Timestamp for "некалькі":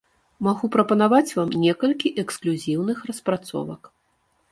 1.65-2.13